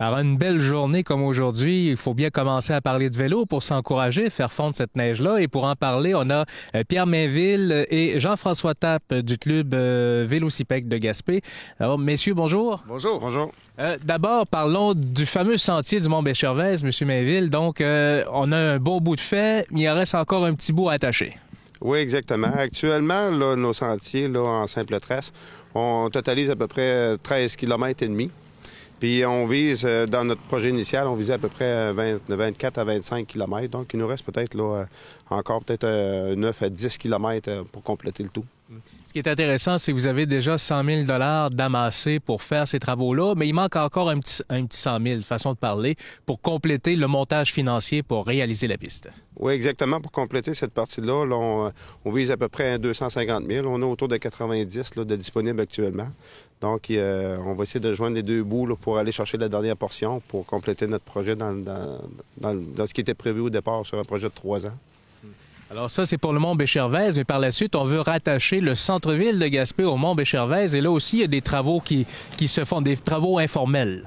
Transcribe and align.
Par 0.00 0.18
une 0.18 0.38
belle 0.38 0.60
journée 0.60 1.02
comme 1.02 1.22
aujourd'hui, 1.22 1.90
il 1.90 1.96
faut 1.98 2.14
bien 2.14 2.30
commencer 2.30 2.72
à 2.72 2.80
parler 2.80 3.10
de 3.10 3.18
vélo 3.18 3.44
pour 3.44 3.62
s'encourager, 3.62 4.30
faire 4.30 4.50
fondre 4.50 4.74
cette 4.74 4.96
neige-là. 4.96 5.42
Et 5.42 5.46
pour 5.46 5.64
en 5.64 5.76
parler, 5.76 6.14
on 6.14 6.30
a 6.30 6.46
euh, 6.74 6.84
Pierre 6.88 7.06
Mainville 7.06 7.84
et 7.90 8.18
Jean-François 8.18 8.74
Tappe 8.74 9.12
du 9.12 9.36
club 9.36 9.74
euh, 9.74 10.24
Vélocipec 10.26 10.88
de 10.88 10.96
Gaspé. 10.96 11.42
Alors, 11.78 11.98
messieurs, 11.98 12.32
bonjour. 12.32 12.82
Bonjour. 12.88 13.20
Bonjour. 13.20 13.52
Euh, 13.78 13.98
D'abord, 14.02 14.46
parlons 14.46 14.94
du 14.94 15.26
fameux 15.26 15.58
sentier 15.58 16.00
du 16.00 16.08
Mont-Béchervaise, 16.08 16.82
Monsieur 16.82 17.04
Mainville. 17.04 17.50
Donc, 17.50 17.82
euh, 17.82 18.24
on 18.32 18.52
a 18.52 18.56
un 18.56 18.78
beau 18.78 19.00
bout 19.00 19.16
de 19.16 19.20
fait, 19.20 19.66
mais 19.70 19.82
il 19.82 19.88
en 19.90 19.96
reste 19.96 20.14
encore 20.14 20.46
un 20.46 20.54
petit 20.54 20.72
bout 20.72 20.88
à 20.88 20.94
attacher. 20.94 21.36
Oui, 21.82 21.98
exactement. 21.98 22.48
Actuellement, 22.56 23.30
là, 23.30 23.54
nos 23.54 23.74
sentiers 23.74 24.28
là, 24.28 24.40
en 24.40 24.66
simple 24.66 24.98
tresse, 24.98 25.30
on 25.74 26.08
totalise 26.10 26.50
à 26.50 26.56
peu 26.56 26.68
près 26.68 27.18
13 27.22 27.54
km 27.56 28.02
et 28.02 28.08
demi. 28.08 28.30
Puis 29.00 29.24
on 29.24 29.46
vise, 29.46 29.84
euh, 29.86 30.06
dans 30.06 30.24
notre 30.24 30.42
projet 30.42 30.68
initial, 30.68 31.08
on 31.08 31.14
visait 31.14 31.32
à 31.32 31.38
peu 31.38 31.48
près 31.48 31.90
20 31.94 32.20
24 32.28 32.78
à 32.78 32.84
25 32.84 33.26
km. 33.26 33.68
Donc 33.70 33.94
il 33.94 33.98
nous 33.98 34.06
reste 34.06 34.24
peut-être 34.24 34.54
là, 34.54 34.82
euh, 34.82 34.84
encore 35.30 35.64
peut-être 35.64 35.84
euh, 35.84 36.36
9 36.36 36.62
à 36.62 36.68
10 36.68 36.98
km 36.98 37.64
pour 37.72 37.82
compléter 37.82 38.22
le 38.22 38.28
tout. 38.28 38.44
Ce 39.06 39.12
qui 39.12 39.18
est 39.18 39.28
intéressant, 39.28 39.78
c'est 39.78 39.90
que 39.90 39.96
vous 39.96 40.06
avez 40.06 40.26
déjà 40.26 40.56
100 40.56 40.84
000 40.84 41.02
d'amassés 41.50 42.20
pour 42.20 42.42
faire 42.42 42.68
ces 42.68 42.78
travaux-là, 42.78 43.34
mais 43.36 43.48
il 43.48 43.54
manque 43.54 43.74
encore 43.74 44.08
un 44.08 44.20
petit, 44.20 44.42
un 44.48 44.64
petit 44.66 44.78
100 44.78 45.00
000, 45.04 45.22
façon 45.22 45.52
de 45.52 45.58
parler, 45.58 45.96
pour 46.26 46.40
compléter 46.40 46.94
le 46.94 47.08
montage 47.08 47.52
financier 47.52 48.04
pour 48.04 48.24
réaliser 48.26 48.68
la 48.68 48.78
piste. 48.78 49.08
Oui, 49.36 49.54
exactement. 49.54 50.00
Pour 50.00 50.12
compléter 50.12 50.54
cette 50.54 50.72
partie-là, 50.72 51.24
euh, 51.24 51.70
on 52.04 52.12
vise 52.12 52.30
à 52.30 52.36
peu 52.36 52.48
près 52.48 52.78
250 52.78 53.46
000. 53.46 53.66
On 53.66 53.80
est 53.80 53.84
autour 53.84 54.06
de 54.06 54.16
90 54.16 54.96
là, 54.96 55.04
de 55.04 55.16
disponibles 55.16 55.60
actuellement. 55.60 56.08
Donc, 56.60 56.90
euh, 56.90 57.38
on 57.44 57.54
va 57.54 57.64
essayer 57.64 57.80
de 57.80 57.94
joindre 57.94 58.16
les 58.16 58.22
deux 58.22 58.44
bouts 58.44 58.76
pour 58.76 58.98
aller 58.98 59.12
chercher 59.12 59.38
la 59.38 59.48
dernière 59.48 59.76
portion 59.76 60.20
pour 60.28 60.46
compléter 60.46 60.86
notre 60.86 61.04
projet 61.04 61.34
dans 61.34 61.56
ce 62.86 62.94
qui 62.94 63.00
était 63.00 63.14
prévu 63.14 63.40
au 63.40 63.50
départ 63.50 63.84
sur 63.84 63.98
un 63.98 64.04
projet 64.04 64.28
de 64.28 64.34
trois 64.34 64.66
ans. 64.66 64.78
Alors 65.70 65.88
ça, 65.88 66.04
c'est 66.04 66.18
pour 66.18 66.32
le 66.32 66.40
mont 66.40 66.56
Béchervaise, 66.56 67.16
mais 67.16 67.22
par 67.22 67.38
la 67.38 67.52
suite, 67.52 67.76
on 67.76 67.84
veut 67.84 68.00
rattacher 68.00 68.58
le 68.58 68.74
centre-ville 68.74 69.38
de 69.38 69.46
Gaspé 69.46 69.84
au 69.84 69.96
mont 69.96 70.16
Béchervaise. 70.16 70.74
Et 70.74 70.80
là 70.80 70.90
aussi, 70.90 71.18
il 71.18 71.20
y 71.20 71.24
a 71.24 71.28
des 71.28 71.42
travaux 71.42 71.78
qui, 71.78 72.08
qui 72.36 72.48
se 72.48 72.64
font, 72.64 72.80
des 72.80 72.96
travaux 72.96 73.38
informels. 73.38 74.04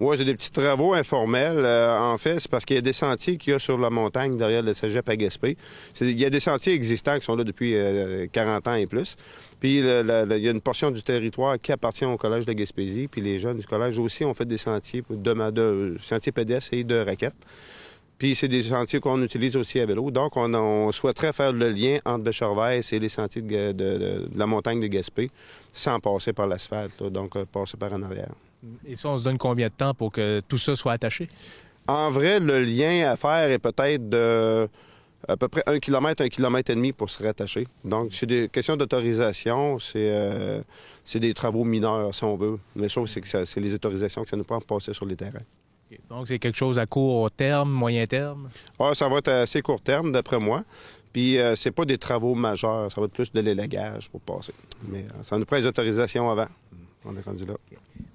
Oui, 0.00 0.16
c'est 0.18 0.24
des 0.24 0.34
petits 0.34 0.50
travaux 0.50 0.92
informels. 0.92 1.58
Euh, 1.58 1.96
en 1.96 2.18
fait, 2.18 2.40
c'est 2.40 2.50
parce 2.50 2.64
qu'il 2.64 2.74
y 2.74 2.80
a 2.80 2.82
des 2.82 2.92
sentiers 2.92 3.36
qu'il 3.36 3.52
y 3.52 3.54
a 3.54 3.60
sur 3.60 3.78
la 3.78 3.90
montagne 3.90 4.36
derrière 4.36 4.64
le 4.64 4.74
cégep 4.74 5.08
à 5.08 5.14
Gaspé. 5.14 5.56
Il 6.00 6.18
y 6.18 6.24
a 6.24 6.30
des 6.30 6.40
sentiers 6.40 6.72
existants 6.72 7.16
qui 7.16 7.24
sont 7.24 7.36
là 7.36 7.44
depuis 7.44 7.76
euh, 7.76 8.26
40 8.32 8.66
ans 8.66 8.74
et 8.74 8.86
plus. 8.86 9.14
Puis 9.60 9.78
il 9.78 9.84
y 9.84 10.48
a 10.48 10.50
une 10.50 10.60
portion 10.60 10.90
du 10.90 11.04
territoire 11.04 11.60
qui 11.60 11.70
appartient 11.70 12.04
au 12.04 12.16
Collège 12.16 12.44
de 12.44 12.52
Gaspésie. 12.54 13.06
Puis 13.06 13.20
les 13.20 13.38
jeunes 13.38 13.58
du 13.58 13.66
collège 13.66 14.00
aussi 14.00 14.24
ont 14.24 14.34
fait 14.34 14.46
des 14.46 14.58
sentiers 14.58 15.04
de, 15.08 15.50
de, 15.52 15.96
sentiers 16.00 16.32
pédestres 16.32 16.74
et 16.74 16.82
de 16.82 16.96
raquettes. 16.96 17.36
Puis 18.18 18.34
c'est 18.34 18.48
des 18.48 18.62
sentiers 18.62 19.00
qu'on 19.00 19.20
utilise 19.22 19.56
aussi 19.56 19.80
à 19.80 19.86
vélo. 19.86 20.10
Donc, 20.10 20.36
on, 20.36 20.52
on 20.54 20.92
souhaiterait 20.92 21.32
faire 21.32 21.52
le 21.52 21.70
lien 21.70 21.98
entre 22.04 22.24
Bechervaise 22.24 22.92
et 22.92 22.98
les 23.00 23.08
sentiers 23.08 23.42
de, 23.42 23.48
Ga- 23.48 23.72
de- 23.72 23.98
de- 23.98 24.28
de 24.32 24.38
la 24.38 24.46
montagne 24.46 24.80
de 24.80 24.86
Gaspé 24.86 25.30
sans 25.72 25.98
passer 26.00 26.32
par 26.32 26.46
l'asphalte, 26.46 27.02
donc 27.02 27.34
euh, 27.36 27.44
passer 27.44 27.76
par 27.76 27.92
en 27.92 28.02
arrière. 28.02 28.30
Et 28.86 28.96
ça, 28.96 29.08
on 29.08 29.18
se 29.18 29.24
donne 29.24 29.36
combien 29.38 29.66
de 29.66 29.72
temps 29.72 29.94
pour 29.94 30.12
que 30.12 30.40
tout 30.48 30.58
ça 30.58 30.76
soit 30.76 30.92
attaché? 30.92 31.28
En 31.86 32.10
vrai, 32.10 32.40
le 32.40 32.60
lien 32.64 33.10
à 33.10 33.16
faire 33.16 33.50
est 33.50 33.58
peut-être 33.58 34.08
de 34.08 34.68
à 35.26 35.36
peu 35.38 35.48
près 35.48 35.62
un 35.66 35.78
kilomètre, 35.78 36.22
un 36.22 36.28
kilomètre 36.28 36.70
et 36.70 36.74
demi 36.74 36.92
pour 36.92 37.08
se 37.10 37.22
rattacher. 37.22 37.66
Donc, 37.82 38.12
c'est 38.12 38.26
des 38.26 38.48
questions 38.48 38.76
d'autorisation, 38.76 39.78
c'est 39.78 40.10
euh, 40.12 40.60
des 41.14 41.32
travaux 41.34 41.64
mineurs, 41.64 42.14
si 42.14 42.24
on 42.24 42.36
veut. 42.36 42.58
Mais 42.76 42.88
sauf 42.88 43.08
c'est 43.08 43.20
que 43.22 43.44
c'est 43.44 43.60
les 43.60 43.74
autorisations 43.74 44.22
que 44.22 44.30
ça 44.30 44.36
nous 44.36 44.44
prend 44.44 44.60
pour 44.60 44.78
passer 44.78 44.92
sur 44.94 45.04
les 45.06 45.16
terrains. 45.16 45.40
Donc, 46.08 46.28
c'est 46.28 46.38
quelque 46.38 46.56
chose 46.56 46.78
à 46.78 46.86
court 46.86 47.30
terme, 47.30 47.70
moyen 47.70 48.06
terme? 48.06 48.48
Ah, 48.78 48.92
ça 48.94 49.08
va 49.08 49.18
être 49.18 49.28
assez 49.28 49.62
court 49.62 49.80
terme, 49.80 50.12
d'après 50.12 50.38
moi. 50.38 50.64
Puis, 51.12 51.38
euh, 51.38 51.54
c'est 51.54 51.70
pas 51.70 51.84
des 51.84 51.98
travaux 51.98 52.34
majeurs, 52.34 52.90
ça 52.90 53.00
va 53.00 53.06
être 53.06 53.12
plus 53.12 53.30
de 53.30 53.40
l'élagage 53.40 54.10
pour 54.10 54.20
passer. 54.20 54.52
Mais 54.88 55.00
euh, 55.00 55.22
ça 55.22 55.38
nous 55.38 55.44
prend 55.44 55.56
les 55.56 55.66
autorisations 55.66 56.28
avant. 56.30 56.48
On 57.06 57.14
est 57.16 57.24
rendu 57.24 57.44
là. 57.44 57.54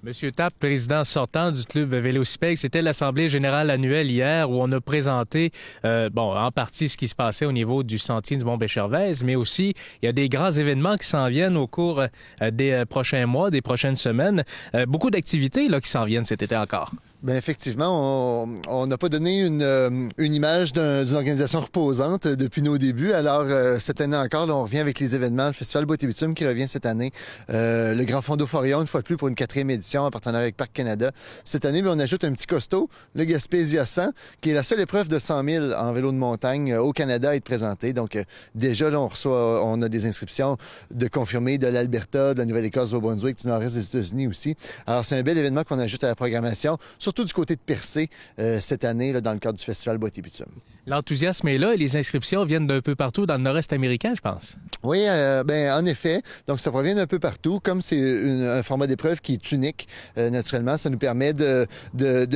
Monsieur 0.02 0.32
Tapp, 0.32 0.52
président 0.58 1.04
sortant 1.04 1.52
du 1.52 1.62
club 1.64 1.94
Vélocipec, 1.94 2.58
c'était 2.58 2.82
l'Assemblée 2.82 3.28
générale 3.28 3.70
annuelle 3.70 4.10
hier 4.10 4.50
où 4.50 4.60
on 4.60 4.72
a 4.72 4.80
présenté, 4.80 5.52
euh, 5.84 6.08
bon, 6.10 6.36
en 6.36 6.50
partie 6.50 6.88
ce 6.88 6.96
qui 6.96 7.06
se 7.06 7.14
passait 7.14 7.46
au 7.46 7.52
niveau 7.52 7.82
du 7.82 7.98
sentier 7.98 8.36
du 8.36 8.44
Mont-Béchervaise, 8.44 9.22
mais 9.22 9.36
aussi 9.36 9.74
il 10.02 10.06
y 10.06 10.08
a 10.08 10.12
des 10.12 10.28
grands 10.28 10.50
événements 10.50 10.96
qui 10.96 11.06
s'en 11.06 11.28
viennent 11.28 11.56
au 11.56 11.66
cours 11.66 12.00
euh, 12.00 12.50
des 12.50 12.84
prochains 12.88 13.26
mois, 13.26 13.50
des 13.50 13.62
prochaines 13.62 13.96
semaines. 13.96 14.44
Euh, 14.74 14.86
beaucoup 14.86 15.10
d'activités 15.10 15.68
là 15.68 15.80
qui 15.80 15.88
s'en 15.88 16.04
viennent 16.04 16.24
cet 16.24 16.42
été 16.42 16.56
encore. 16.56 16.92
Bien, 17.22 17.36
effectivement, 17.36 18.44
on- 18.66 18.86
n'a 18.86 18.96
pas 18.96 19.10
donné 19.10 19.40
une, 19.44 19.60
euh, 19.62 20.08
une 20.16 20.32
image 20.34 20.72
d'un- 20.72 21.04
d'une 21.04 21.16
organisation 21.16 21.60
reposante 21.60 22.24
euh, 22.24 22.34
depuis 22.34 22.62
nos 22.62 22.78
débuts. 22.78 23.12
Alors, 23.12 23.42
euh, 23.42 23.76
cette 23.78 24.00
année 24.00 24.16
encore, 24.16 24.46
là, 24.46 24.54
on 24.56 24.62
revient 24.62 24.78
avec 24.78 24.98
les 25.00 25.14
événements. 25.14 25.48
Le 25.48 25.52
Festival 25.52 25.84
et 26.00 26.06
Bitume 26.06 26.32
qui 26.34 26.46
revient 26.46 26.66
cette 26.66 26.86
année. 26.86 27.12
Euh, 27.50 27.92
le 27.92 28.04
Grand 28.04 28.22
Fondo 28.22 28.46
Forion, 28.46 28.80
une 28.80 28.86
fois 28.86 29.00
de 29.02 29.04
plus, 29.04 29.18
pour 29.18 29.28
une 29.28 29.34
quatrième 29.34 29.68
édition 29.68 30.04
en 30.04 30.10
partenariat 30.10 30.44
avec 30.44 30.56
Parc 30.56 30.72
Canada. 30.72 31.10
Cette 31.44 31.66
année, 31.66 31.82
bien, 31.82 31.92
on 31.94 31.98
ajoute 31.98 32.24
un 32.24 32.32
petit 32.32 32.46
costaud, 32.46 32.88
le 33.14 33.24
Gaspésia 33.24 33.84
100, 33.84 34.12
qui 34.40 34.48
est 34.52 34.54
la 34.54 34.62
seule 34.62 34.80
épreuve 34.80 35.08
de 35.08 35.18
100 35.18 35.44
000 35.44 35.72
en 35.74 35.92
vélo 35.92 36.12
de 36.12 36.16
montagne 36.16 36.72
euh, 36.72 36.80
au 36.80 36.92
Canada 36.94 37.30
à 37.30 37.36
être 37.36 37.44
présentée. 37.44 37.92
Donc, 37.92 38.16
déjà, 38.54 38.88
là, 38.88 38.98
on 38.98 39.08
reçoit, 39.08 39.62
on 39.62 39.82
a 39.82 39.90
des 39.90 40.06
inscriptions 40.06 40.56
de 40.90 41.06
confirmés 41.06 41.58
de 41.58 41.66
l'Alberta, 41.66 42.32
de 42.32 42.38
la 42.38 42.46
Nouvelle-Écosse, 42.46 42.94
au 42.94 43.00
Brunswick, 43.02 43.36
du 43.42 43.46
nord-est 43.46 43.74
des 43.74 43.84
États-Unis 43.86 44.26
aussi. 44.26 44.56
Alors, 44.86 45.04
c'est 45.04 45.18
un 45.18 45.22
bel 45.22 45.36
événement 45.36 45.64
qu'on 45.64 45.78
ajoute 45.78 46.02
à 46.02 46.06
la 46.06 46.14
programmation, 46.14 46.78
surtout 47.10 47.24
du 47.24 47.32
côté 47.32 47.56
de 47.56 47.60
Percé 47.60 48.08
euh, 48.38 48.60
cette 48.60 48.84
année, 48.84 49.12
dans 49.20 49.32
le 49.32 49.40
cadre 49.40 49.58
du 49.58 49.64
Festival 49.64 49.98
Boîte 49.98 50.16
et. 50.16 50.46
L'enthousiasme 50.86 51.48
est 51.48 51.58
là 51.58 51.74
et 51.74 51.76
les 51.76 51.96
inscriptions 51.96 52.44
viennent 52.44 52.66
d'un 52.66 52.80
peu 52.80 52.94
partout 52.94 53.26
dans 53.26 53.36
le 53.36 53.42
nord-est 53.42 53.72
américain, 53.72 54.14
je 54.16 54.20
pense. 54.20 54.56
Oui, 54.82 55.04
euh, 55.06 55.44
ben 55.44 55.72
en 55.72 55.84
effet. 55.84 56.22
Donc, 56.46 56.58
ça 56.60 56.70
provient 56.70 56.94
d'un 56.94 57.06
peu 57.06 57.18
partout. 57.18 57.60
Comme 57.62 57.82
c'est 57.82 58.00
un 58.48 58.62
format 58.62 58.86
d'épreuve 58.86 59.20
qui 59.20 59.34
est 59.34 59.52
unique, 59.52 59.88
euh, 60.16 60.30
naturellement, 60.30 60.76
ça 60.76 60.88
nous 60.88 60.98
permet 60.98 61.34
de, 61.34 61.66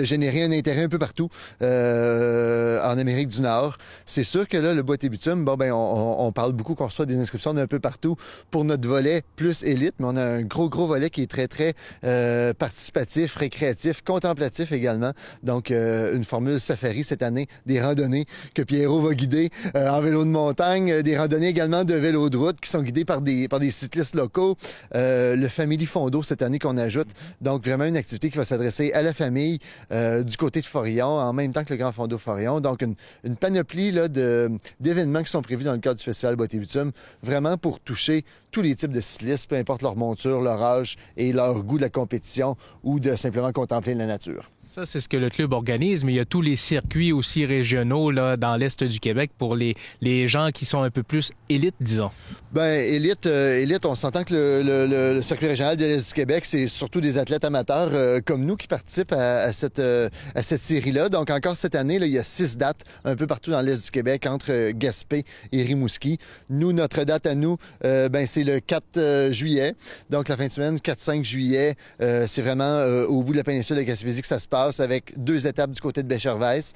générer 0.03 0.43
un 0.43 0.53
intérêt 0.53 0.83
un 0.85 0.89
peu 0.89 0.99
partout 0.99 1.29
euh, 1.63 2.83
en 2.85 2.99
Amérique 2.99 3.29
du 3.29 3.41
Nord. 3.41 3.79
C'est 4.05 4.25
sûr 4.25 4.47
que 4.47 4.59
là, 4.59 4.75
le 4.75 4.83
boîte 4.83 5.05
et 5.05 5.09
bon, 5.09 5.57
ben, 5.57 5.73
on, 5.73 6.17
on- 6.27 6.33
parle 6.33 6.53
beaucoup 6.53 6.75
qu'on 6.75 6.87
reçoit 6.87 7.07
des 7.07 7.17
inscriptions 7.17 7.55
d'un 7.55 7.67
peu 7.67 7.79
partout 7.79 8.17
pour 8.51 8.65
notre 8.65 8.89
volet 8.89 9.23
plus 9.37 9.63
élite, 9.63 9.95
mais 10.01 10.07
on 10.09 10.17
a 10.17 10.25
un 10.25 10.43
gros, 10.43 10.69
gros 10.69 10.87
volet 10.87 11.11
qui 11.11 11.23
est 11.23 11.31
très, 11.31 11.47
très 11.47 11.75
euh, 12.05 12.53
participatif, 12.53 13.37
récréatif, 13.37 14.03
contemplatif 14.03 14.73
également. 14.73 15.13
Donc, 15.43 15.71
une 15.71 16.25
formule 16.25 16.61
safari 16.61 17.05
cette 17.05 17.23
année, 17.23 17.47
des 17.67 17.81
randonnées 17.81 18.27
que 18.55 18.63
Pierrot 18.63 19.01
va 19.01 19.15
guider 19.15 19.51
euh, 19.75 19.89
en 19.89 20.01
vélo 20.01 20.25
de 20.25 20.31
montagne, 20.31 20.91
euh, 20.91 21.03
des 21.03 21.17
randonnées 21.17 21.49
également 21.49 21.85
de 21.85 21.95
vélo 21.95 22.31
de 22.31 22.37
route 22.37 22.61
qui 22.61 22.71
sont 22.71 22.83
guidées 22.83 23.05
par 23.05 23.21
des, 23.21 23.49
par 23.49 23.61
des 23.61 23.71
cyclistes 23.71 24.15
locaux. 24.15 24.57
Euh, 24.95 25.37
le 25.37 25.49
Family 25.49 25.87
Fondo 25.87 26.23
cette 26.23 26.43
année 26.43 26.59
qu'on 26.59 26.77
ajoute. 26.77 27.09
Donc, 27.41 27.65
vraiment 27.65 27.85
une 27.85 27.97
activité 27.97 28.31
qui 28.31 28.37
va 28.37 28.45
s'adresser 28.45 28.93
à 28.93 29.03
la 29.03 29.13
famille 29.13 29.59
du 29.91 30.37
côté 30.37 30.61
de 30.61 30.67
Forillon, 30.67 31.07
en 31.07 31.33
même 31.33 31.53
temps 31.53 31.65
que 31.65 31.73
le 31.73 31.77
Grand 31.77 31.93
Fondo 31.93 32.19
Forillon. 32.19 32.61
Donc, 32.61 32.83
une, 32.83 33.37
panoplie 33.37 33.91
là, 33.91 34.09
de, 34.09 34.51
d'événements 34.81 35.23
qui 35.23 35.31
sont 35.31 35.43
prévus 35.43 35.65
dans 35.65 35.73
le 35.73 35.79
cadre 35.79 35.99
du 35.99 36.05
Festival 36.05 36.37
Bitume, 36.37 36.93
vraiment 37.23 37.57
pour 37.57 37.81
toucher 37.81 38.25
tous 38.51 38.63
les 38.63 38.75
types 38.75 38.93
de 38.93 39.01
cyclistes, 39.01 39.51
peu 39.51 39.57
importe 39.57 39.83
leur 39.83 39.97
monture, 39.97 40.41
leur 40.41 40.63
âge 40.63 40.97
et 41.17 41.33
leur 41.33 41.65
goût 41.65 41.77
de 41.77 41.83
la 41.83 41.89
compétition 41.91 42.57
ou 42.83 43.01
de 43.01 43.17
simplement 43.17 43.53
contempler 43.53 43.95
la 43.95 44.07
nature. 44.07 44.54
Ça, 44.75 44.85
c'est 44.87 44.99
ce 44.99 45.09
que 45.09 45.17
le 45.17 45.29
club 45.29 45.53
organise, 45.53 46.03
mais 46.03 46.15
il 46.15 46.17
y 46.17 46.21
a 46.21 46.25
tous 46.25 46.43
les 46.43 46.57
circuits 46.57 47.13
aussi 47.13 47.47
régionaux 47.47 48.11
là, 48.11 48.37
dans 48.37 48.57
l'Est 48.57 48.83
du 48.83 48.99
Québec 48.99 49.31
pour 49.39 49.55
les, 49.55 49.77
les 50.01 50.27
gens 50.27 50.51
qui 50.53 50.65
sont 50.65 50.83
un 50.83 50.91
peu 50.91 51.05
plus 51.05 51.31
élites, 51.49 51.77
disons. 51.79 52.11
Ben, 52.51 52.81
élite, 52.81 53.27
euh, 53.27 53.61
élite, 53.61 53.87
on 53.87 53.95
s'entend 53.95 54.25
que 54.25 54.35
le, 54.35 54.87
le- 55.15 55.23
circuit 55.23 55.47
régional 55.47 55.77
de 55.77 55.85
l'Est 55.85 56.09
du 56.09 56.15
Québec, 56.15 56.45
c'est 56.45 56.67
surtout 56.67 57.01
des 57.01 57.19
athlètes 57.19 57.45
amateurs 57.45 57.91
euh, 57.93 58.21
comme 58.21 58.45
nous 58.45 58.57
qui 58.57 58.67
participent 58.67 59.13
à, 59.13 59.53
cette, 59.53 59.79
euh, 59.79 60.09
cette 60.43 60.61
série-là. 60.61 61.09
Donc, 61.09 61.31
encore 61.31 61.57
cette 61.57 61.77
année, 61.77 62.01
il 62.03 62.09
y 62.09 62.19
a 62.19 62.25
six 62.25 62.57
dates 62.57 62.81
un 63.05 63.15
peu 63.15 63.29
partout 63.29 63.53
dans 63.53 63.61
l'Est 63.61 63.85
du 63.85 63.91
Québec, 63.93 64.27
entre 64.27 64.73
Gaspé 64.73 65.23
et 65.53 65.63
Rimouski. 65.63 66.19
Nous, 66.51 66.73
notre 66.73 67.05
date 67.05 67.27
à 67.27 67.37
nous, 67.37 67.59
ben, 67.81 68.27
c'est 68.27 68.43
le 68.43 68.59
4 68.59 68.85
euh, 68.97 69.31
juillet. 69.31 69.77
Donc, 70.11 70.27
la 70.27 70.37
fin 70.37 70.49
de 70.49 70.53
semaine, 70.53 70.79
4-5 70.79 71.23
juillet, 71.23 71.77
c'est 72.01 72.43
vraiment 72.43 72.83
au 73.09 73.23
bout 73.23 73.31
de 73.33 73.39
la 73.39 73.45
péninsule 73.45 73.77
de 73.77 73.83
Gaspésie 73.83 74.23
que 74.23 74.27
ça 74.27 74.41
se 74.41 74.49
passe 74.49 74.64
avec 74.81 75.13
deux 75.19 75.47
étapes 75.47 75.71
du 75.71 75.81
côté 75.81 76.03
de 76.03 76.09
Bechervaise, 76.09 76.73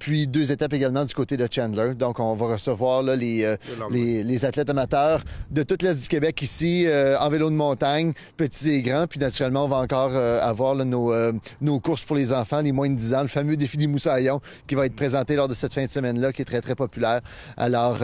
puis 0.00 0.26
deux 0.26 0.50
étapes 0.50 0.72
également 0.72 1.04
du 1.04 1.14
côté 1.14 1.36
de 1.36 1.46
Chandler. 1.48 1.94
Donc, 1.94 2.18
on 2.20 2.34
va 2.34 2.54
recevoir 2.54 3.02
là, 3.02 3.14
les, 3.14 3.44
euh, 3.44 3.56
les, 3.90 4.22
les 4.22 4.44
athlètes 4.44 4.70
amateurs 4.70 5.22
de 5.50 5.62
toute 5.62 5.82
l'Est 5.82 6.00
du 6.00 6.08
Québec 6.08 6.40
ici, 6.42 6.84
euh, 6.86 7.18
en 7.18 7.28
vélo 7.28 7.50
de 7.50 7.54
montagne, 7.54 8.12
petits 8.36 8.70
et 8.70 8.82
grands. 8.82 9.06
Puis 9.06 9.20
naturellement, 9.20 9.66
on 9.66 9.68
va 9.68 9.76
encore 9.76 10.12
euh, 10.14 10.40
avoir 10.40 10.74
là, 10.74 10.84
nos, 10.84 11.12
nos 11.60 11.80
courses 11.80 12.02
pour 12.02 12.16
les 12.16 12.32
enfants, 12.32 12.62
les 12.62 12.72
moins 12.72 12.88
de 12.88 12.94
10 12.94 13.14
ans, 13.14 13.22
le 13.22 13.28
fameux 13.28 13.56
défi 13.56 13.76
des 13.76 13.86
moussaillons 13.86 14.40
qui 14.66 14.74
va 14.74 14.86
être 14.86 14.96
présenté 14.96 15.36
lors 15.36 15.48
de 15.48 15.54
cette 15.54 15.74
fin 15.74 15.84
de 15.84 15.90
semaine-là, 15.90 16.32
qui 16.32 16.42
est 16.42 16.46
très, 16.46 16.62
très 16.62 16.74
populaire. 16.74 17.20
Alors, 17.58 17.98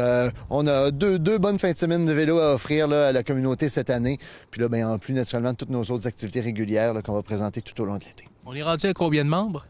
on 0.51 0.67
a 0.67 0.91
deux, 0.91 1.19
deux 1.19 1.39
bonnes 1.39 1.59
fins 1.59 1.73
de 1.73 1.79
semaine 1.79 2.05
de 2.05 2.13
vélo 2.13 2.39
à 2.39 2.55
offrir 2.55 2.89
là, 2.89 3.09
à 3.09 3.13
la 3.13 3.23
communauté 3.23 3.71
cette 3.71 3.89
année. 3.89 4.19
Puis 4.51 4.61
là, 4.61 4.69
ben, 4.69 4.85
en 4.85 4.99
plus, 4.99 5.15
naturellement, 5.15 5.53
de 5.53 5.57
toutes 5.57 5.71
nos 5.71 5.85
autres 5.85 6.07
activités 6.07 6.41
régulières 6.41 6.93
qu'on 7.03 7.15
va 7.15 7.23
présenter 7.23 7.63
tout 7.63 7.81
au 7.81 7.87
long 7.87 7.97
de 7.97 8.05
l'été. 8.05 8.29
On 8.49 8.55
est 8.55 8.63
rendu 8.63 8.87
à 8.87 8.95
combien 8.95 9.25
de 9.25 9.29
membres? 9.29 9.67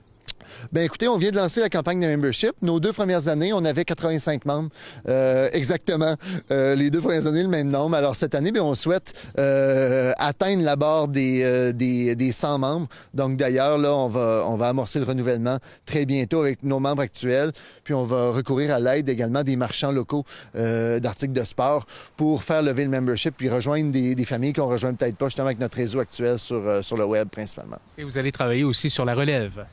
Ben 0.72 0.84
écoutez, 0.84 1.08
on 1.08 1.18
vient 1.18 1.30
de 1.30 1.36
lancer 1.36 1.60
la 1.60 1.68
campagne 1.68 2.00
de 2.00 2.06
membership. 2.06 2.52
Nos 2.62 2.80
deux 2.80 2.92
premières 2.92 3.28
années, 3.28 3.52
on 3.52 3.64
avait 3.64 3.84
85 3.84 4.44
membres, 4.44 4.70
euh, 5.08 5.48
exactement. 5.52 6.16
Euh, 6.50 6.74
les 6.74 6.90
deux 6.90 7.00
premières 7.00 7.26
années, 7.26 7.42
le 7.42 7.48
même 7.48 7.68
nombre. 7.68 7.96
Alors 7.96 8.16
cette 8.16 8.34
année, 8.34 8.52
ben, 8.52 8.62
on 8.62 8.74
souhaite 8.74 9.14
euh, 9.38 10.12
atteindre 10.18 10.62
la 10.62 10.76
barre 10.76 11.08
des, 11.08 11.72
des, 11.72 12.16
des 12.16 12.32
100 12.32 12.58
membres. 12.58 12.86
Donc 13.14 13.36
d'ailleurs, 13.36 13.78
là, 13.78 13.94
on 13.94 14.08
va, 14.08 14.66
amorcer 14.66 14.98
le 14.98 15.04
renouvellement 15.04 15.58
très 15.84 16.04
bientôt 16.04 16.40
avec 16.40 16.62
nos 16.62 16.80
membres 16.80 17.02
actuels. 17.02 17.52
Puis 17.84 17.94
on 17.94 18.04
va 18.04 18.30
recourir 18.30 18.74
à 18.74 18.80
l'aide 18.80 19.08
également 19.08 19.42
des 19.42 19.56
marchands 19.56 19.92
locaux 19.92 20.24
d'articles 20.54 21.32
de 21.32 21.44
sport 21.44 21.86
pour 22.16 22.42
faire 22.42 22.62
lever 22.62 22.84
le 22.84 22.90
membership 22.90 23.34
puis 23.36 23.48
rejoindre 23.48 23.92
des, 23.92 24.24
familles 24.24 24.52
qu'on 24.52 24.66
rejoint 24.66 24.92
peut-être 24.92 25.16
pas 25.16 25.26
justement 25.26 25.46
avec 25.46 25.60
notre 25.60 25.76
réseau 25.76 26.00
actuel 26.00 26.38
sur, 26.38 26.82
sur 26.82 26.96
le 26.96 27.04
web 27.04 27.28
principalement. 27.28 27.78
Et 27.96 28.02
vous 28.02 28.18
allez 28.18 28.32
travailler 28.32 28.64
aussi 28.64 28.90
sur 28.90 29.04
la 29.04 29.14
relève. 29.14 29.64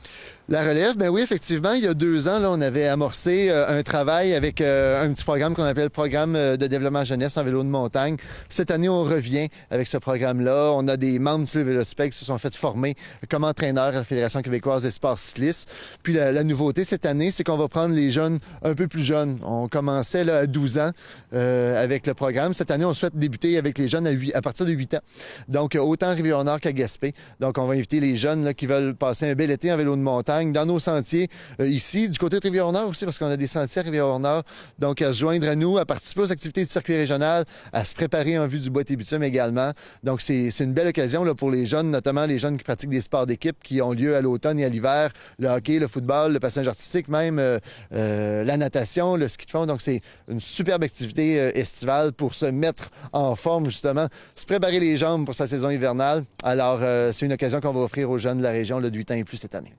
La 0.50 0.62
relève, 0.62 0.98
ben 0.98 1.08
oui, 1.08 1.22
effectivement, 1.22 1.72
il 1.72 1.84
y 1.84 1.86
a 1.86 1.94
deux 1.94 2.28
ans, 2.28 2.38
là, 2.38 2.50
on 2.50 2.60
avait 2.60 2.86
amorcé 2.86 3.48
euh, 3.48 3.78
un 3.78 3.82
travail 3.82 4.34
avec 4.34 4.60
euh, 4.60 5.02
un 5.02 5.10
petit 5.10 5.24
programme 5.24 5.54
qu'on 5.54 5.64
appelle 5.64 5.84
le 5.84 5.88
programme 5.88 6.36
euh, 6.36 6.58
de 6.58 6.66
développement 6.66 7.02
jeunesse 7.02 7.38
en 7.38 7.44
vélo 7.44 7.62
de 7.62 7.68
montagne. 7.70 8.18
Cette 8.50 8.70
année, 8.70 8.90
on 8.90 9.04
revient 9.04 9.48
avec 9.70 9.88
ce 9.88 9.96
programme-là. 9.96 10.72
On 10.74 10.86
a 10.86 10.98
des 10.98 11.18
membres 11.18 11.46
du 11.46 11.62
Vélospec 11.62 12.12
qui 12.12 12.18
se 12.18 12.26
sont 12.26 12.36
fait 12.36 12.54
former 12.54 12.94
comme 13.30 13.42
entraîneurs 13.42 13.86
à 13.86 13.92
la 13.92 14.04
Fédération 14.04 14.42
québécoise 14.42 14.82
des 14.82 14.90
sports 14.90 15.18
cyclistes. 15.18 15.66
Puis 16.02 16.12
la, 16.12 16.44
nouveauté 16.44 16.84
cette 16.84 17.06
année, 17.06 17.30
c'est 17.30 17.42
qu'on 17.42 17.56
va 17.56 17.68
prendre 17.68 17.94
les 17.94 18.10
jeunes 18.10 18.38
un 18.62 18.74
peu 18.74 18.86
plus 18.86 19.02
jeunes. 19.02 19.38
On 19.44 19.66
commençait 19.66 20.28
à 20.28 20.46
12 20.46 20.76
ans 20.76 20.90
avec 21.32 22.06
le 22.06 22.12
programme. 22.12 22.52
Cette 22.52 22.70
année, 22.70 22.84
on 22.84 22.92
souhaite 22.92 23.16
débuter 23.16 23.56
avec 23.56 23.78
les 23.78 23.88
jeunes 23.88 24.06
à, 24.06 24.10
8 24.10 24.34
à 24.34 24.42
partir 24.42 24.66
de 24.66 24.72
8 24.72 24.94
ans. 24.94 25.00
Donc, 25.48 25.74
autant 25.80 26.14
Rivière-Nord 26.14 26.60
qu'à 26.60 26.74
Gaspé. 26.74 27.14
Donc, 27.40 27.56
on 27.56 27.66
va 27.66 27.72
inviter 27.72 27.98
les 27.98 28.14
jeunes 28.14 28.52
qui 28.52 28.66
veulent 28.66 28.94
passer 28.94 29.30
un 29.30 29.34
bel 29.34 29.50
été 29.50 29.72
en 29.72 29.78
vélo 29.78 29.96
de 29.96 30.02
montagne 30.02 30.33
dans 30.42 30.66
nos 30.66 30.78
sentiers 30.78 31.28
euh, 31.60 31.68
ici, 31.68 32.08
du 32.08 32.18
côté 32.18 32.38
de 32.38 32.42
Rivière-Nord 32.42 32.88
aussi, 32.88 33.04
parce 33.04 33.18
qu'on 33.18 33.30
a 33.30 33.36
des 33.36 33.46
sentiers 33.46 33.80
à 33.80 33.84
Rivière-Nord. 33.84 34.42
Donc, 34.78 35.00
à 35.02 35.12
se 35.12 35.18
joindre 35.18 35.48
à 35.48 35.54
nous, 35.54 35.78
à 35.78 35.84
participer 35.84 36.22
aux 36.22 36.32
activités 36.32 36.64
du 36.64 36.70
circuit 36.70 36.96
régional, 36.96 37.44
à 37.72 37.84
se 37.84 37.94
préparer 37.94 38.38
en 38.38 38.46
vue 38.46 38.58
du 38.58 38.70
bois 38.70 38.82
Bitume 38.84 39.22
également. 39.22 39.70
Donc, 40.02 40.20
c'est 40.20 40.48
une 40.60 40.72
belle 40.72 40.88
occasion 40.88 41.24
là, 41.24 41.34
pour 41.34 41.50
les 41.50 41.66
jeunes, 41.66 41.90
notamment 41.90 42.26
les 42.26 42.38
jeunes 42.38 42.58
qui 42.58 42.64
pratiquent 42.64 42.90
des 42.90 43.00
sports 43.00 43.26
d'équipe 43.26 43.56
qui 43.62 43.80
ont 43.80 43.92
lieu 43.92 44.16
à 44.16 44.20
l'automne 44.20 44.58
et 44.58 44.64
à 44.64 44.68
l'hiver, 44.68 45.10
le 45.38 45.48
hockey, 45.48 45.78
le 45.78 45.88
football, 45.88 46.32
le 46.32 46.40
passage 46.40 46.68
artistique 46.68 47.08
même, 47.08 47.38
euh, 47.38 47.58
euh, 47.92 48.44
la 48.44 48.56
natation, 48.56 49.16
le 49.16 49.28
ski 49.28 49.46
de 49.46 49.50
fond. 49.50 49.66
Donc, 49.66 49.80
c'est 49.80 50.00
une 50.28 50.40
superbe 50.40 50.82
activité 50.82 51.34
estivale 51.58 52.12
pour 52.12 52.34
se 52.34 52.46
mettre 52.46 52.90
en 53.12 53.36
forme, 53.36 53.66
justement, 53.66 54.08
se 54.34 54.44
préparer 54.44 54.80
les 54.80 54.96
jambes 54.96 55.24
pour 55.24 55.34
sa 55.34 55.46
saison 55.46 55.70
hivernale. 55.70 56.24
Alors, 56.42 56.80
c'est 57.12 57.26
une 57.26 57.32
occasion 57.32 57.60
qu'on 57.60 57.72
va 57.72 57.80
offrir 57.80 58.10
aux 58.10 58.18
jeunes 58.18 58.38
de 58.38 58.42
la 58.42 58.50
région 58.50 58.78
là, 58.78 58.90
de 58.90 58.96
8 58.96 59.10
ans 59.10 59.14
et 59.14 59.24
plus 59.24 59.36
cette 59.36 59.54
année. 59.54 59.72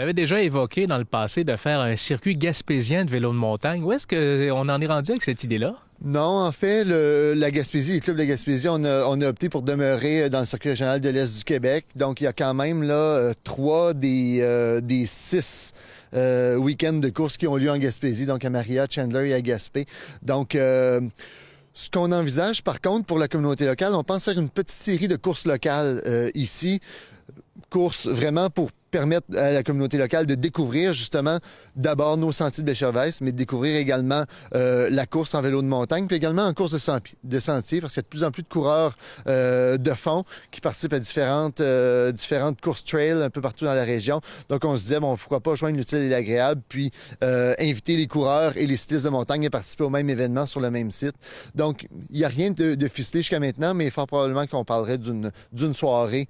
On 0.00 0.02
avait 0.02 0.14
déjà 0.14 0.40
évoqué 0.40 0.86
dans 0.86 0.96
le 0.96 1.04
passé 1.04 1.44
de 1.44 1.54
faire 1.56 1.80
un 1.80 1.94
circuit 1.94 2.34
gaspésien 2.34 3.04
de 3.04 3.10
vélo 3.10 3.32
de 3.32 3.36
montagne. 3.36 3.82
Où 3.82 3.92
est-ce 3.92 4.06
qu'on 4.06 4.66
en 4.70 4.80
est 4.80 4.86
rendu 4.86 5.10
avec 5.10 5.22
cette 5.22 5.44
idée-là? 5.44 5.74
Non, 6.02 6.22
en 6.22 6.52
fait, 6.52 6.84
le, 6.84 7.34
la 7.36 7.50
Gaspésie, 7.50 7.92
les 7.92 8.00
clubs 8.00 8.16
de 8.16 8.22
la 8.22 8.26
Gaspésie, 8.26 8.66
on 8.70 8.82
a, 8.84 9.04
opté 9.28 9.50
pour 9.50 9.60
demeurer 9.60 10.30
dans 10.30 10.40
le 10.40 10.46
circuit 10.46 10.70
régional 10.70 11.02
de 11.02 11.08
l'Est 11.10 11.36
du 11.36 11.44
Québec. 11.44 11.84
Donc, 11.96 12.22
il 12.22 12.24
y 12.24 12.26
a 12.26 12.32
quand 12.32 12.54
même 12.54 12.82
là 12.82 12.94
euh, 12.94 13.34
trois 13.44 13.92
des, 13.92 14.38
euh, 14.40 14.80
six 15.04 15.74
euh, 16.14 16.56
week-ends 16.56 16.94
de 16.94 17.10
courses 17.10 17.36
qui 17.36 17.46
ont 17.46 17.56
lieu 17.56 17.70
en 17.70 17.76
Gaspésie, 17.76 18.24
donc 18.24 18.42
à 18.42 18.48
Maria, 18.48 18.86
Chandler 18.88 19.28
et 19.28 19.34
à 19.34 19.42
Gaspé. 19.42 19.84
Donc, 20.22 20.54
euh, 20.54 21.02
ce 21.74 21.90
qu'on 21.90 22.10
envisage, 22.12 22.64
par 22.64 22.80
contre, 22.80 23.04
pour 23.04 23.18
la 23.18 23.28
communauté 23.28 23.66
locale, 23.66 23.94
on 23.94 24.02
pense 24.02 24.24
faire 24.24 24.38
une 24.38 24.48
petite 24.48 24.70
série 24.80 25.08
de 25.08 25.16
courses 25.16 25.44
locales 25.44 26.00
euh, 26.06 26.30
ici. 26.32 26.80
Courses 27.68 28.08
vraiment 28.08 28.48
pour 28.48 28.70
permettre 28.90 29.26
à 29.36 29.52
la 29.52 29.62
communauté 29.62 29.98
locale 29.98 30.26
de 30.26 30.34
découvrir 30.34 30.92
justement 30.92 31.38
d'abord 31.76 32.16
nos 32.16 32.32
sentiers 32.32 32.62
de 32.62 32.66
Béchervaise, 32.66 33.20
mais 33.20 33.32
de 33.32 33.36
découvrir 33.36 33.76
également 33.76 34.24
euh, 34.54 34.88
la 34.90 35.06
course 35.06 35.34
en 35.34 35.42
vélo 35.42 35.62
de 35.62 35.66
montagne, 35.66 36.06
puis 36.06 36.16
également 36.16 36.44
en 36.44 36.54
course 36.54 36.72
de, 36.72 36.78
sen- 36.78 37.00
de 37.22 37.40
sentier, 37.40 37.80
parce 37.80 37.94
qu'il 37.94 38.00
y 38.00 38.04
a 38.04 38.06
de 38.06 38.08
plus 38.08 38.24
en 38.24 38.30
plus 38.30 38.42
de 38.42 38.48
coureurs 38.48 38.96
euh, 39.26 39.76
de 39.76 39.94
fond 39.94 40.24
qui 40.50 40.60
participent 40.60 40.92
à 40.92 40.98
différentes, 40.98 41.60
euh, 41.60 42.12
différentes 42.12 42.60
courses 42.60 42.84
trail 42.84 43.22
un 43.22 43.30
peu 43.30 43.40
partout 43.40 43.64
dans 43.64 43.74
la 43.74 43.84
région. 43.84 44.20
Donc 44.48 44.64
on 44.64 44.76
se 44.76 44.82
disait, 44.82 45.00
bon, 45.00 45.16
pourquoi 45.16 45.40
pas 45.40 45.54
joindre 45.54 45.76
l'utile 45.76 45.98
et 45.98 46.08
l'agréable, 46.08 46.62
puis 46.68 46.90
inviter 47.58 47.96
les 47.96 48.06
coureurs 48.06 48.56
et 48.56 48.66
les 48.66 48.76
cyclistes 48.76 49.04
de 49.04 49.10
montagne 49.10 49.46
à 49.46 49.50
participer 49.50 49.84
au 49.84 49.90
même 49.90 50.10
événement 50.10 50.46
sur 50.46 50.60
le 50.60 50.70
même 50.70 50.90
site. 50.90 51.14
Donc, 51.54 51.86
il 52.10 52.18
n'y 52.18 52.24
a 52.24 52.28
rien 52.28 52.50
de, 52.50 52.88
ficelé 52.88 53.20
jusqu'à 53.20 53.38
maintenant, 53.40 53.74
mais 53.74 53.90
fort 53.90 54.06
probablement 54.06 54.46
qu'on 54.46 54.64
parlerait 54.64 54.98
d'une 54.98 55.74
soirée 55.74 56.28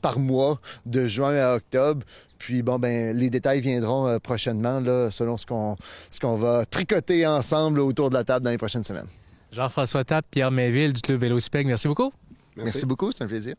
par 0.00 0.18
mois, 0.18 0.58
de 0.86 1.06
juin 1.06 1.34
octobre. 1.42 2.04
Puis 2.38 2.62
bon, 2.62 2.78
ben 2.78 3.16
les 3.16 3.30
détails 3.30 3.60
viendront 3.60 4.08
euh, 4.08 4.18
prochainement, 4.18 4.80
là, 4.80 5.10
selon 5.10 5.36
ce 5.36 5.46
qu'on 5.46 5.76
ce 6.10 6.18
qu'on 6.18 6.36
va 6.36 6.64
tricoter 6.64 7.26
ensemble 7.26 7.78
là, 7.78 7.84
autour 7.84 8.10
de 8.10 8.14
la 8.14 8.24
table 8.24 8.44
dans 8.44 8.50
les 8.50 8.58
prochaines 8.58 8.84
semaines. 8.84 9.06
Jean-François 9.52 10.04
Tapp, 10.04 10.26
Pierre 10.30 10.50
Mainville 10.50 10.92
du 10.92 11.00
Club 11.00 11.20
Vélo 11.20 11.38
Spec, 11.38 11.66
merci 11.66 11.86
beaucoup. 11.86 12.12
Merci 12.56 12.86
beaucoup, 12.86 13.12
c'est 13.12 13.24
un 13.24 13.28
plaisir. 13.28 13.54